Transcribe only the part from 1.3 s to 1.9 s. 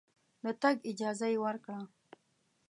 یې ورکړه.